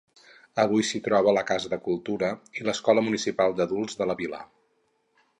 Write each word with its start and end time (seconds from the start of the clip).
Avui 0.61 0.85
s'hi 0.91 1.01
troba 1.07 1.33
la 1.37 1.43
Casa 1.49 1.69
de 1.73 1.77
Cultura 1.87 2.29
i 2.61 2.65
l'Escola 2.69 3.03
Municipal 3.09 3.53
d'Adults 3.59 3.99
de 4.01 4.07
la 4.13 4.17
vila. 4.23 4.41